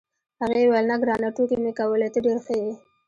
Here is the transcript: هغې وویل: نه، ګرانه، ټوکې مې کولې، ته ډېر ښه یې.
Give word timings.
هغې 0.41 0.61
وویل: 0.65 0.85
نه، 0.89 0.95
ګرانه، 1.01 1.29
ټوکې 1.35 1.57
مې 1.63 1.71
کولې، 1.79 2.07
ته 2.13 2.19
ډېر 2.25 2.37
ښه 2.45 2.53
یې. 2.61 2.71